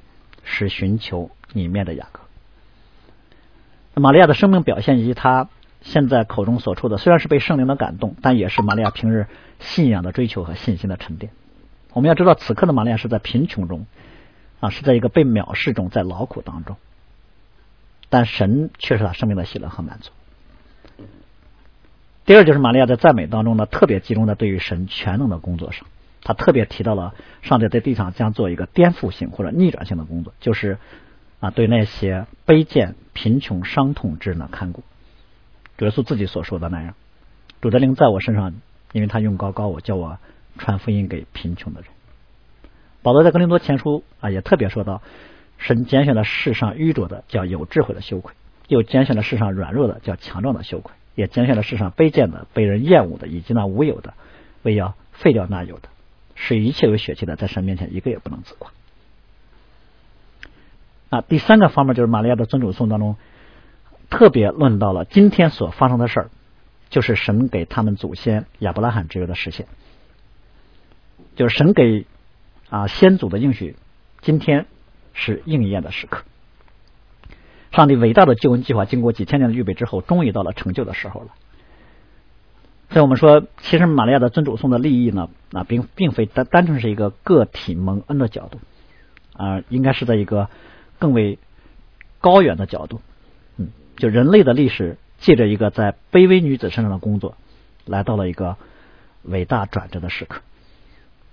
[0.45, 2.21] 是寻求里面的雅各。
[4.01, 5.49] 玛利亚的生命表现以及他。
[5.83, 9.27] 现在口中所出的虽然是被圣灵的感动，但也是玛利亚平日
[9.59, 11.33] 信仰的追求和信心的沉淀。
[11.93, 13.87] 我们要知道，此刻的玛利亚是在贫穷中
[14.61, 16.77] 啊，是在一个被藐视中，在劳苦当中，
[18.09, 20.11] 但神却是他生命的喜乐和满足。
[22.27, 25.87] 第二就是玛利亚在赞美当中呢，特别集中在对于神全能的工作上，
[26.23, 30.79] 他特别提到了上帝在地上将做一个颠覆性或者逆转性的工作，就是
[31.41, 34.85] 啊，对那些卑贱、贫穷、伤痛之人的看顾。
[35.81, 36.95] 主耶稣自己所说的那样，
[37.63, 38.53] 主的灵在我身上，
[38.93, 40.19] 因为他用高高我，叫我
[40.59, 41.89] 传福音给贫穷的人。
[43.01, 45.01] 保罗在格林多前书啊，也特别说到，
[45.57, 48.35] 神拣选了世上愚拙的，叫有智慧的羞愧；
[48.69, 54.13] 又拣选了世上软弱的，叫强壮的羞愧；也拣选了世上卑贱的、被人厌恶的，以及那无有的，
[54.63, 55.89] 为要废掉那有的，
[56.35, 58.71] 使一切有血气的，在神面前一个也不能自夸。
[61.09, 63.17] 啊，第三个方面就是玛利亚的尊主颂当中。
[64.11, 66.31] 特别论到了今天所发生的事儿，
[66.91, 69.67] 就是神给他们祖先亚伯拉罕之约的实现，
[71.37, 72.05] 就是神给
[72.69, 73.77] 啊先祖的应许，
[74.21, 74.67] 今天
[75.15, 76.25] 是应验的时刻。
[77.71, 81.29] 上帝伟大的救恩计划经过几千年的预备之后，终于到了成就的时候了。
[82.89, 88.59] 所以我们说，其实玛利亚的尊主颂的利益呢，啊，并并非单单纯是一个个体蒙恩的角度
[89.35, 90.51] 啊，应该是在一个
[90.99, 91.39] 更为
[92.21, 93.01] 高远的角度。
[94.01, 97.37] 就人类的历史，借着一个在卑微女子身上的工作，
[97.87, 98.57] 来到了一个
[99.23, 100.41] 伟大转折的时刻。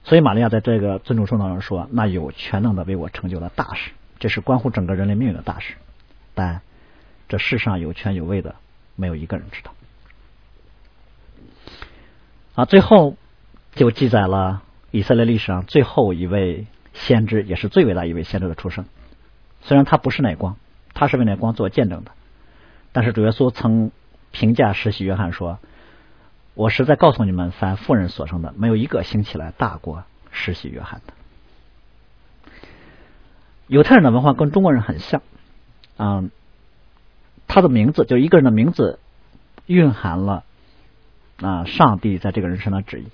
[0.03, 5.73] 所以，玛利亚在这个尊主颂当中说：“那有全能的为我成就了大事，这是关乎整个人类命运的大事。
[6.33, 6.61] 但
[7.27, 8.55] 这世上有权有位的，
[8.95, 9.73] 没有一个人知道。”
[12.55, 13.17] 啊，最后
[13.73, 18.85] 就记载了以色列历史上最后一位先知，也是最伟大一位先知的出生。
[19.61, 20.55] 虽然他不是乃光，
[20.93, 22.11] 他是为乃光做见证的。
[22.97, 23.91] 但是主耶稣曾
[24.31, 25.59] 评价施洗约翰说
[26.57, 31.13] ：“我实在告诉你们，凡妇人所生的，没有一个兴起来大过施洗约翰的。”
[33.67, 35.21] 犹太人的文化跟中国人很像，
[35.97, 36.31] 嗯，
[37.47, 38.97] 他的名字就一个人的名字
[39.67, 40.43] 蕴含了
[41.39, 43.05] 啊上帝在这个人身上的旨意。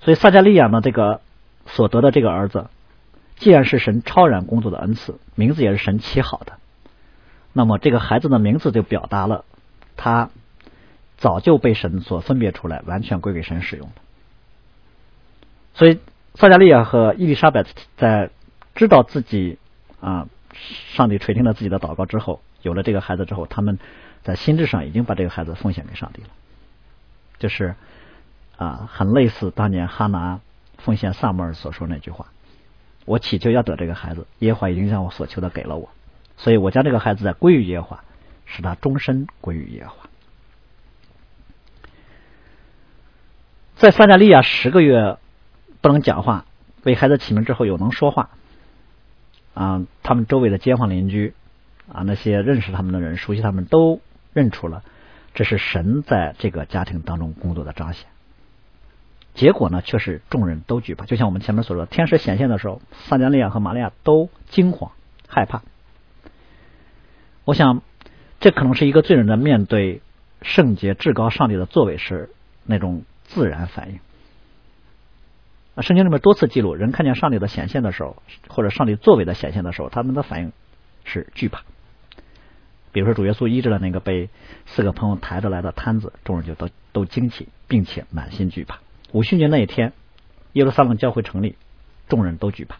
[0.00, 1.20] 所以撒加利亚呢，这个
[1.66, 2.66] 所得的这个儿子，
[3.36, 6.58] 既然是神超然工作的恩赐，名字也是神起好的。
[7.52, 9.44] 那么这个孩子的名字就表达了
[9.96, 10.30] 他
[11.18, 13.94] 早就被神所分别出来，完全归给神使用的。
[15.74, 16.00] 所以
[16.34, 17.64] 撒加利亚和伊丽莎白
[17.96, 18.30] 在
[18.74, 19.58] 知道自己
[20.00, 23.78] 啊，上帝垂听了自己的祷告之后，有了这个孩子之后，他们
[24.22, 26.28] 在心智上已经把这个孩子奉献给上帝了。
[27.38, 27.74] 就是
[28.56, 30.40] 啊，很类似当年哈拿
[30.78, 32.26] 奉献萨摩尔所说那句话
[33.06, 35.88] ：“我祈求要得这个孩子，耶和华已经将我所求的给了我。”
[36.36, 38.04] 所以我将这个孩子在归于耶和华，
[38.46, 40.08] 使他终身归于耶和华。
[43.76, 45.18] 在撒加利亚十个月
[45.80, 46.44] 不能讲话，
[46.84, 48.30] 为孩子起名之后有能说话，
[49.54, 51.34] 啊，他们周围的街坊邻居
[51.92, 54.00] 啊，那些认识他们的人、熟悉他们都
[54.32, 54.84] 认出了，
[55.34, 58.06] 这是神在这个家庭当中工作的彰显。
[59.34, 64.92] 结果呢，却是众人都惧怕，就像我们前面所说，天使显现的时候，撒加利亚和玛利亚都惊慌
[65.26, 65.62] 害怕。
[67.44, 67.82] 我想，
[68.40, 70.00] 这可能是一个罪人的面对
[70.42, 72.30] 圣洁至高上帝的作为时
[72.64, 74.00] 那种自然反应。
[75.74, 80.52] 啊，圣经里面多次记录，人看见上帝的显现的时候，或者上帝作为的显现的时候，他们的反应
[81.04, 81.62] 是惧怕。
[82.92, 84.28] 比如说，主耶稣医治了那个被
[84.66, 88.80] 四个朋友抬着来的瘫子，众人就都都惊奇，并且满心惧怕。
[89.12, 89.94] 五旬节那一天，
[90.52, 91.56] 耶路撒冷教会成立，
[92.08, 92.76] 众人都惧怕。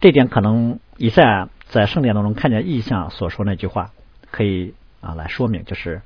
[0.00, 3.90] 这点可能以赛亚在圣殿当中看见异象所说那句话，
[4.30, 6.02] 可以啊来说明，就是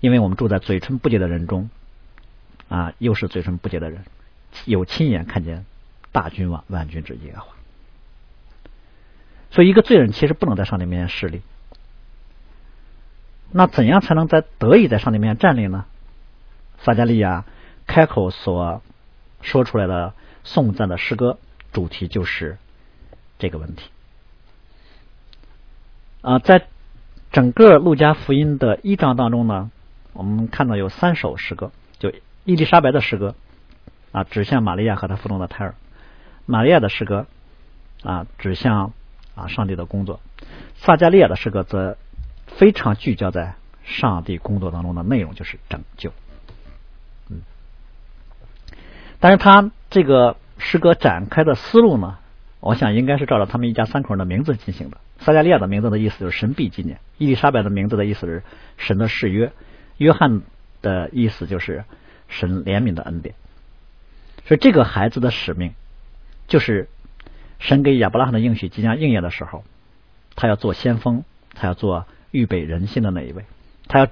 [0.00, 1.70] 因为我们住在嘴唇不洁的人中，
[2.68, 4.04] 啊，又是嘴唇不洁的人，
[4.64, 5.64] 有亲眼看见
[6.12, 7.54] 大君王万军之耶和华。
[9.50, 11.42] 所以，一个罪人其实不能在上帝面前势力。
[13.52, 15.84] 那怎样才能在得以在上帝面前站立呢？
[16.78, 17.44] 撒加利亚
[17.86, 18.82] 开口所
[19.42, 21.38] 说出来的颂赞的诗歌，
[21.72, 22.58] 主题就是
[23.38, 23.90] 这个问题。
[26.24, 26.66] 啊，在
[27.30, 29.70] 整个路加福音的一章当中呢，
[30.12, 32.12] 我们看到有三首诗歌，就
[32.44, 33.34] 伊丽莎白的诗歌
[34.10, 35.74] 啊，指向玛利亚和她腹中的胎儿；
[36.46, 37.26] 玛利亚的诗歌
[38.02, 38.92] 啊，指向。
[39.36, 40.20] 啊，上帝的工作，
[40.76, 41.96] 撒加利亚的诗歌则
[42.46, 46.12] 非常聚焦在上帝工作当中的内容，就是拯救。
[47.28, 47.40] 嗯，
[49.18, 52.18] 但是他这个诗歌展开的思路呢，
[52.64, 54.98] 我想应该是照着他们一家三口人的名字进行的。
[55.18, 58.42] 撒加利亚的名字的意思就是神必纪念，伊丽莎白的名字的意思是
[58.76, 59.52] 神的誓约，
[59.98, 60.42] 约翰
[60.82, 61.84] 的意思就是
[62.28, 63.34] 神怜悯的恩典。
[64.46, 65.74] 所以这个孩子的使命
[66.48, 66.88] 就是。
[67.60, 69.64] 神给亚伯拉罕的应许即将应验的时候，
[70.34, 71.24] 他要做先锋，
[71.54, 73.46] 他要做预备人心的那一位，
[73.88, 74.08] 他要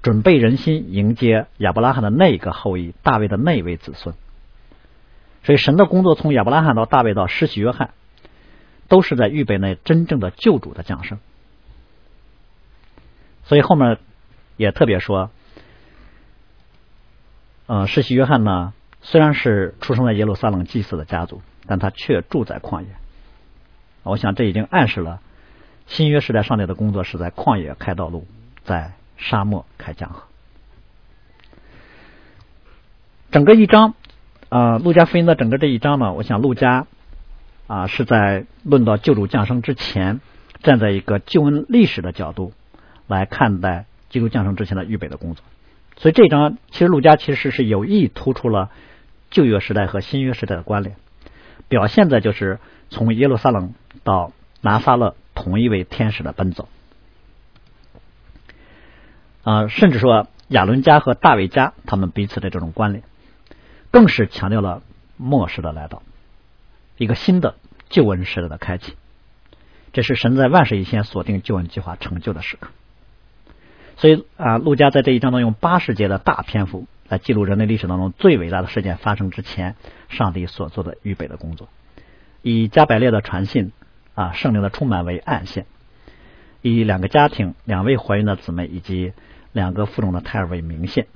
[0.00, 4.14] 准备人心迎接亚伯拉罕的那一个后裔大卫的那一位子孙。
[5.48, 7.94] 所以，神的工作从亚伯拉罕到大卫到施洗约翰，
[8.86, 11.18] 都是在预备那真正的救主的降生。
[13.44, 13.96] 所以后面
[14.58, 15.30] 也特别说，
[17.66, 21.40] 呃，施洗约翰呢，虽然是出生在耶路撒冷祭祀的家族。
[21.70, 22.88] 但他却住在旷野，
[24.02, 25.20] 我想这已经暗示了
[25.86, 28.26] 新约时代上帝的工作是在旷野开道路，
[28.64, 30.22] 在沙漠开江河。
[33.30, 33.94] 整个一章
[34.48, 36.86] 啊，路加福音的整个这一章呢，我想路加
[37.66, 40.20] 啊是在论到救主降生之前，
[40.62, 42.52] 站在一个救恩历史的角度
[43.06, 45.44] 来看待基督降生之前的预备的工作。
[45.96, 48.70] 所以这一章其实路加其实是有意突出了
[49.30, 50.96] 旧约时代和新约时代的关联。
[51.68, 52.58] 表现在就是
[52.88, 54.32] 从耶路撒冷到
[54.62, 56.68] 拿撒勒同一位天使的奔走
[59.42, 63.04] 啊，甚至说亚伦家和大卫家他们彼此的这种关联，
[63.90, 64.82] 更是强调了
[65.16, 66.02] 末世的来到，
[66.96, 67.54] 一个新的
[67.88, 68.94] 救恩时代的开启。
[69.92, 72.70] 这是神在万事以前锁定救恩计划成就的时刻。
[73.96, 76.86] 所以啊，路加在这一章中用八十节的大篇幅。
[77.08, 79.76] 来记录人类历史当中最伟大的事件发生之前，
[80.10, 81.66] 上帝所做的预备的工作，
[82.42, 83.72] 以加百列的传信
[84.14, 85.64] 啊，圣灵的充满为暗线，
[86.60, 89.14] 以两个家庭、两位怀孕的姊妹以及
[89.52, 91.06] 两个腹中的胎儿为明线，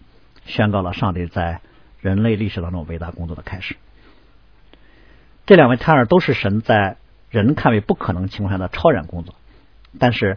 [0.46, 1.60] 宣告了上帝在
[2.02, 3.76] 人类历史当中伟大工作的开始。
[5.46, 6.98] 这两位胎儿都是神在
[7.30, 9.34] 人看为不可能情况下的超然工作，
[9.98, 10.36] 但是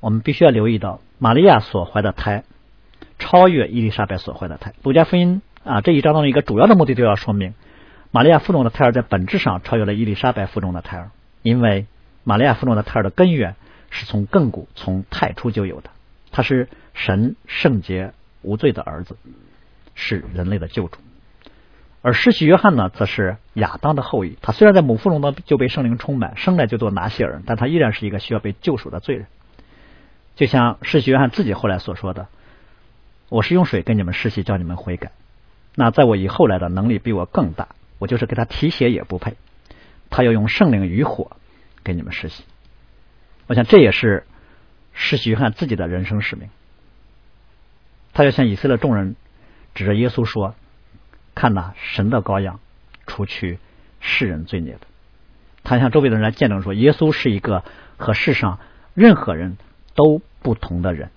[0.00, 2.42] 我们必须要留意到，玛利亚所怀的胎。
[3.18, 7.54] 超越伊丽莎白所怀的胎，路加福音啊这一章当中一个主要的目的就要说明，
[8.10, 11.86] 玛利亚腹中的胎儿在本质上超越了伊丽莎白腹中的胎儿，因为
[12.24, 13.56] 玛利亚腹中的胎儿的根源
[13.88, 15.88] 是从亘古从太初就有的，
[16.30, 19.16] 他是神圣洁无罪的儿子，
[19.96, 20.98] 是人类的救主，
[22.02, 29.26] 而施洗约翰呢，则是亚当的后裔，他虽然在母腹中呢就被圣灵充满，生来就做拿西尔，但他依然是一个需要被救赎的罪人，
[30.36, 32.28] 就像施洗约翰自己后来所说的。
[33.28, 35.10] 我是用水跟你们施洗，叫你们悔改。
[35.74, 39.34] 那在我以后来的能力比我更大，我就是给他提鞋也不配。
[40.10, 41.32] 他要用圣灵与火
[41.82, 42.44] 给你们施洗。
[43.48, 44.24] 我想这也是
[44.92, 46.48] 施洗约翰自己的人生使命。
[48.12, 49.16] 他要向以色列众人
[49.76, 50.56] 指着耶稣说
[51.36, 52.58] ：“看呐，神的羔羊，
[53.06, 53.60] 除去
[54.00, 54.80] 世人罪孽的。”
[55.62, 57.62] 他向周围的人来见证说：“耶稣是一个
[57.96, 58.58] 和世上
[58.94, 59.56] 任何人
[59.94, 61.10] 都不同的人。”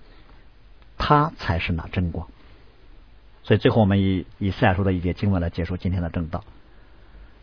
[1.02, 2.28] 他才是那真光，
[3.42, 6.44] 所以最后我们以以赛亚书的一节经文来结束今天的正道。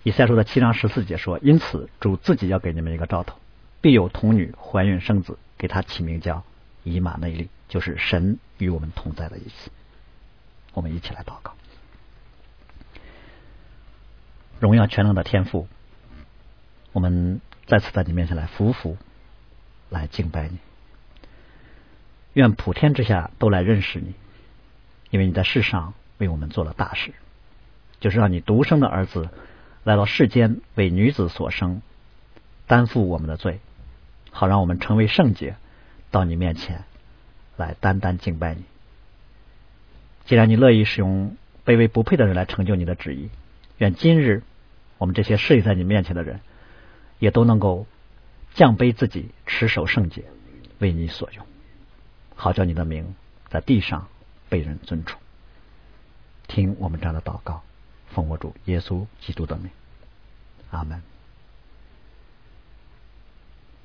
[0.03, 3.39] 以赛亚书的七章十四节说：“因此主自己要给你们一个兆头，
[3.81, 6.43] 必有童女怀孕生子，给他起名叫
[6.83, 9.71] 以马内利，就是神与我们同在的意思。”
[10.77, 11.55] 我们一起来祷告：
[14.59, 15.67] 荣耀全能的天赋，
[16.91, 18.95] 我们再次在你面前来服服，
[19.89, 20.59] 来敬拜你。
[22.33, 24.13] 愿普天之下都来认识你，
[25.09, 27.11] 因为你在世上为我们做了大事，
[27.99, 29.31] 就是让你独生的儿子
[29.83, 31.81] 来到世间为女子所生，
[32.67, 33.61] 担负我们的罪，
[34.29, 35.55] 好让我们成为圣洁，
[36.11, 36.83] 到你面前
[37.55, 38.63] 来单单敬拜你。
[40.27, 43.29] 既然你乐意使用卑微不配的人来成就你的旨意，
[43.77, 44.43] 愿今日
[44.97, 46.41] 我们这些侍立在你面前的人，
[47.17, 47.87] 也都能够
[48.53, 50.25] 降卑自己，持守圣洁，
[50.79, 51.45] 为你所用。
[52.35, 53.15] 好叫你的名
[53.47, 54.09] 在地上
[54.49, 55.19] 被人尊崇。
[56.47, 57.63] 听我们这样的祷告，
[58.09, 59.69] 奉我主耶稣基督的名，
[60.71, 61.01] 阿门。